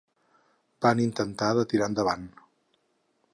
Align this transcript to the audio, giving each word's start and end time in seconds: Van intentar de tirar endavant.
Van 0.85 1.01
intentar 1.03 1.51
de 1.59 1.67
tirar 1.75 1.91
endavant. 1.93 2.27